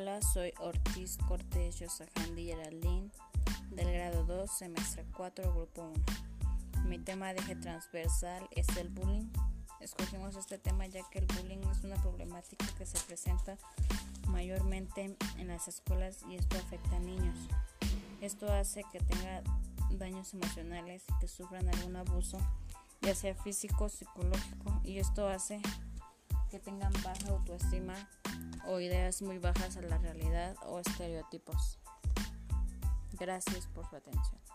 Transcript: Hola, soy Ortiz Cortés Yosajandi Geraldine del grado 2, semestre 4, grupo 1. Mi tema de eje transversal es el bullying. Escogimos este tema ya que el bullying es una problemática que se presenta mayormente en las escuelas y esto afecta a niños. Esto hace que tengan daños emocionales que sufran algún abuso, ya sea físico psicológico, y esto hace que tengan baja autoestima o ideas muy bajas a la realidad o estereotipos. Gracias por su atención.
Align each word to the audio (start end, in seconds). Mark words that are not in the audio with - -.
Hola, 0.00 0.22
soy 0.22 0.52
Ortiz 0.60 1.18
Cortés 1.26 1.80
Yosajandi 1.80 2.44
Geraldine 2.44 3.10
del 3.72 3.92
grado 3.92 4.22
2, 4.26 4.48
semestre 4.48 5.04
4, 5.16 5.52
grupo 5.52 5.92
1. 6.76 6.84
Mi 6.84 7.00
tema 7.00 7.32
de 7.32 7.40
eje 7.40 7.56
transversal 7.56 8.48
es 8.52 8.68
el 8.76 8.90
bullying. 8.90 9.28
Escogimos 9.80 10.36
este 10.36 10.56
tema 10.56 10.86
ya 10.86 11.00
que 11.10 11.18
el 11.18 11.26
bullying 11.26 11.58
es 11.72 11.82
una 11.82 11.96
problemática 11.96 12.64
que 12.76 12.86
se 12.86 12.96
presenta 13.08 13.58
mayormente 14.28 15.16
en 15.36 15.48
las 15.48 15.66
escuelas 15.66 16.18
y 16.30 16.36
esto 16.36 16.56
afecta 16.58 16.94
a 16.94 17.00
niños. 17.00 17.36
Esto 18.20 18.52
hace 18.52 18.84
que 18.92 19.00
tengan 19.00 19.42
daños 19.90 20.32
emocionales 20.32 21.02
que 21.20 21.26
sufran 21.26 21.68
algún 21.74 21.96
abuso, 21.96 22.38
ya 23.00 23.16
sea 23.16 23.34
físico 23.34 23.88
psicológico, 23.88 24.80
y 24.84 24.98
esto 24.98 25.26
hace 25.26 25.60
que 26.52 26.60
tengan 26.60 26.92
baja 27.02 27.30
autoestima 27.30 27.94
o 28.68 28.80
ideas 28.80 29.22
muy 29.22 29.38
bajas 29.38 29.76
a 29.76 29.82
la 29.82 29.98
realidad 29.98 30.54
o 30.66 30.78
estereotipos. 30.78 31.78
Gracias 33.18 33.66
por 33.68 33.88
su 33.88 33.96
atención. 33.96 34.47